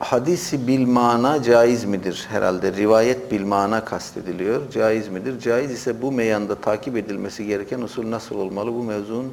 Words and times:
hadisi 0.00 0.66
bil 0.66 0.86
mana 0.86 1.42
caiz 1.42 1.84
midir 1.84 2.26
herhalde? 2.30 2.72
Rivayet 2.72 3.32
bil 3.32 3.44
mana 3.44 3.84
kastediliyor. 3.84 4.70
Caiz 4.70 5.08
midir? 5.08 5.40
Caiz 5.40 5.70
ise 5.70 6.02
bu 6.02 6.12
meyanda 6.12 6.54
takip 6.54 6.96
edilmesi 6.96 7.46
gereken 7.46 7.80
usul 7.80 8.10
nasıl 8.10 8.36
olmalı? 8.36 8.72
Bu 8.74 8.82
mevzunun 8.84 9.32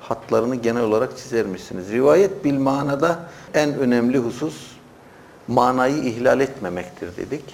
hatlarını 0.00 0.54
genel 0.54 0.82
olarak 0.82 1.16
çizer 1.16 1.46
misiniz? 1.46 1.92
Rivayet 1.92 2.44
bil 2.44 2.58
manada 2.58 3.18
en 3.54 3.74
önemli 3.74 4.18
husus 4.18 4.54
manayı 5.48 5.96
ihlal 5.96 6.40
etmemektir 6.40 7.16
dedik. 7.16 7.44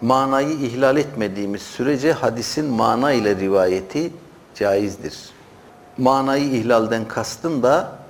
Manayı 0.00 0.52
ihlal 0.52 0.96
etmediğimiz 0.96 1.62
sürece 1.62 2.12
hadisin 2.12 2.64
mana 2.64 3.12
ile 3.12 3.36
rivayeti 3.36 4.10
caizdir. 4.54 5.14
Manayı 5.98 6.44
ihlalden 6.44 7.08
kastın 7.08 7.62
da 7.62 8.03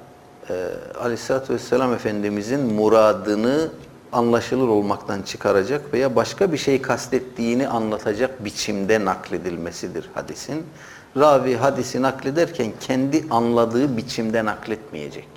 e, 0.51 0.71
Aleyhisselatü 1.01 1.55
Vesselam 1.55 1.93
Efendimizin 1.95 2.61
muradını 2.61 3.71
anlaşılır 4.13 4.69
olmaktan 4.69 5.23
çıkaracak 5.23 5.93
veya 5.93 6.17
başka 6.17 6.53
bir 6.53 6.59
şey 6.59 6.83
kastettiğini 6.83 7.69
anlatacak 7.69 8.45
biçimde 8.45 9.05
nakledilmesidir 9.05 10.11
hadisin. 10.15 10.67
Ravi 11.17 11.57
hadisi 11.57 12.03
naklederken 12.03 12.73
kendi 12.81 13.25
anladığı 13.31 13.97
biçimde 13.97 14.45
nakletmeyecek. 14.45 15.29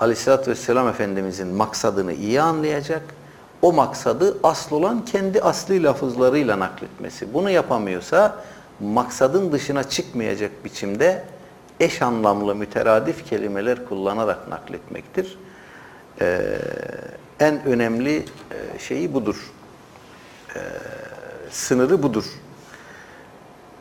Aleyhisselatü 0.00 0.50
Vesselam 0.50 0.88
Efendimizin 0.88 1.48
maksadını 1.48 2.12
iyi 2.12 2.40
anlayacak. 2.40 3.02
O 3.62 3.72
maksadı 3.72 4.36
asıl 4.42 4.76
olan 4.76 5.04
kendi 5.04 5.40
asli 5.40 5.82
lafızlarıyla 5.82 6.58
nakletmesi. 6.58 7.34
Bunu 7.34 7.50
yapamıyorsa 7.50 8.36
maksadın 8.80 9.52
dışına 9.52 9.84
çıkmayacak 9.84 10.64
biçimde 10.64 11.24
eş 11.80 12.02
anlamlı 12.02 12.54
müteradif 12.54 13.26
kelimeler 13.28 13.84
kullanarak 13.84 14.48
nakletmektir. 14.48 15.38
Ee, 16.20 16.58
en 17.40 17.64
önemli 17.64 18.16
e, 18.16 18.78
şeyi 18.78 19.14
budur. 19.14 19.52
Ee, 20.56 20.60
sınırı 21.50 22.02
budur. 22.02 22.24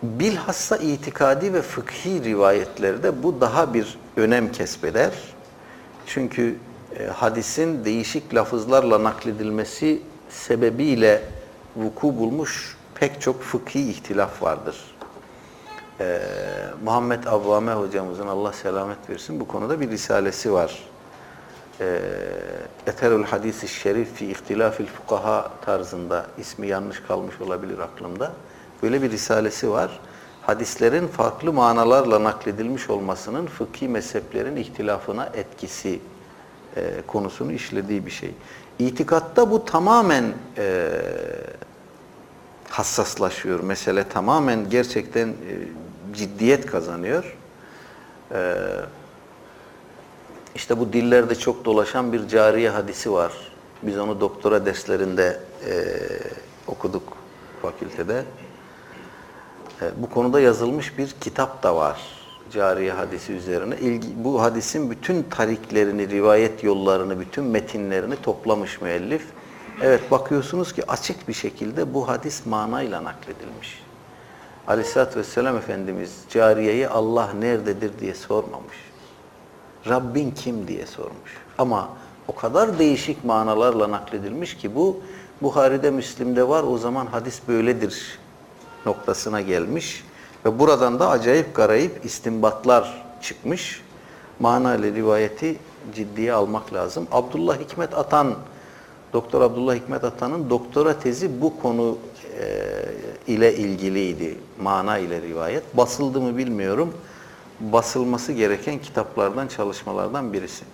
Bilhassa 0.03 0.77
itikadi 0.77 1.53
ve 1.53 1.61
fıkhi 1.61 2.23
rivayetlerde 2.23 3.23
bu 3.23 3.41
daha 3.41 3.73
bir 3.73 3.97
önem 4.17 4.51
kesbeder. 4.51 5.11
Çünkü 6.05 6.55
e, 6.99 7.05
hadisin 7.05 7.85
değişik 7.85 8.35
lafızlarla 8.35 9.03
nakledilmesi 9.03 10.01
sebebiyle 10.29 11.21
vuku 11.75 12.17
bulmuş 12.17 12.77
pek 12.95 13.21
çok 13.21 13.41
fıkhi 13.41 13.89
ihtilaf 13.89 14.41
vardır. 14.41 14.75
Ee, 15.99 16.21
Muhammed 16.83 17.23
Avvame 17.23 17.73
hocamızın 17.73 18.27
Allah 18.27 18.53
selamet 18.53 19.09
versin 19.09 19.39
bu 19.39 19.47
konuda 19.47 19.81
bir 19.81 19.89
risalesi 19.89 20.53
var. 20.53 20.83
Ee, 21.79 21.99
Eterül 22.87 23.23
Hadis-i 23.23 23.67
Şerif 23.67 24.13
fi 24.13 24.25
İhtilafil 24.25 24.85
Fukaha 24.85 25.51
tarzında 25.65 26.25
ismi 26.37 26.67
yanlış 26.67 26.99
kalmış 26.99 27.41
olabilir 27.41 27.79
aklımda. 27.79 28.31
Böyle 28.83 29.01
bir 29.01 29.11
risalesi 29.11 29.71
var. 29.71 29.99
Hadislerin 30.41 31.07
farklı 31.07 31.53
manalarla 31.53 32.23
nakledilmiş 32.23 32.89
olmasının 32.89 33.45
fıkhi 33.45 33.87
mezheplerin 33.87 34.55
ihtilafına 34.55 35.29
etkisi 35.33 35.99
e, 36.75 37.01
konusunu 37.07 37.51
işlediği 37.51 38.05
bir 38.05 38.11
şey. 38.11 38.31
İtikatta 38.79 39.51
bu 39.51 39.65
tamamen 39.65 40.33
e, 40.57 40.89
hassaslaşıyor. 42.69 43.59
Mesele 43.59 44.09
tamamen 44.09 44.69
gerçekten 44.69 45.27
e, 45.27 45.33
ciddiyet 46.13 46.65
kazanıyor. 46.65 47.37
E, 48.31 48.55
işte 50.55 50.79
bu 50.79 50.93
dillerde 50.93 51.35
çok 51.35 51.65
dolaşan 51.65 52.13
bir 52.13 52.27
cariye 52.27 52.69
hadisi 52.69 53.11
var. 53.11 53.31
Biz 53.83 53.97
onu 53.97 54.21
doktora 54.21 54.65
derslerinde 54.65 55.39
e, 55.67 55.73
okuduk 56.67 57.03
fakültede. 57.61 58.25
E, 59.81 59.85
bu 59.97 60.09
konuda 60.09 60.39
yazılmış 60.39 60.97
bir 60.97 61.15
kitap 61.21 61.63
da 61.63 61.75
var. 61.75 62.01
Cariye 62.51 62.91
hadisi 62.91 63.33
üzerine. 63.33 63.77
İlgi, 63.77 64.07
bu 64.23 64.41
hadisin 64.41 64.91
bütün 64.91 65.23
tariklerini, 65.23 66.09
rivayet 66.09 66.63
yollarını, 66.63 67.19
bütün 67.19 67.43
metinlerini 67.43 68.15
toplamış 68.15 68.81
müellif. 68.81 69.25
Evet 69.81 70.11
bakıyorsunuz 70.11 70.73
ki 70.73 70.91
açık 70.91 71.27
bir 71.27 71.33
şekilde 71.33 71.93
bu 71.93 72.07
hadis 72.07 72.45
manayla 72.45 73.03
nakledilmiş. 73.03 73.83
Aleyhisselatü 74.67 75.19
Vesselam 75.19 75.57
Efendimiz 75.57 76.17
cariyeye 76.29 76.89
Allah 76.89 77.33
nerededir 77.39 77.91
diye 77.99 78.13
sormamış. 78.13 78.77
Rabbin 79.89 80.31
kim 80.31 80.67
diye 80.67 80.85
sormuş. 80.85 81.37
Ama 81.57 81.89
o 82.27 82.35
kadar 82.35 82.79
değişik 82.79 83.25
manalarla 83.25 83.91
nakledilmiş 83.91 84.57
ki 84.57 84.75
bu 84.75 84.99
Buhari'de, 85.41 85.91
Müslim'de 85.91 86.47
var. 86.47 86.63
O 86.63 86.77
zaman 86.77 87.05
hadis 87.05 87.41
böyledir 87.47 88.19
noktasına 88.85 89.41
gelmiş. 89.41 90.03
Ve 90.45 90.59
buradan 90.59 90.99
da 90.99 91.09
acayip 91.09 91.55
garayip 91.55 92.05
istimbatlar 92.05 93.03
çıkmış. 93.21 93.81
Mana 94.39 94.75
ile 94.75 94.93
rivayeti 94.93 95.57
ciddiye 95.95 96.33
almak 96.33 96.73
lazım. 96.73 97.07
Abdullah 97.11 97.59
Hikmet 97.59 97.93
Atan, 97.93 98.35
Doktor 99.13 99.41
Abdullah 99.41 99.75
Hikmet 99.75 100.03
Atan'ın 100.03 100.49
doktora 100.49 100.99
tezi 100.99 101.41
bu 101.41 101.59
konu 101.61 101.97
e, 102.39 103.33
ile 103.33 103.55
ilgiliydi. 103.55 104.37
Mana 104.61 104.97
ile 104.97 105.21
rivayet. 105.21 105.77
Basıldı 105.77 106.21
mı 106.21 106.37
bilmiyorum. 106.37 106.93
Basılması 107.59 108.31
gereken 108.31 108.79
kitaplardan, 108.79 109.47
çalışmalardan 109.47 110.33
birisi. 110.33 110.65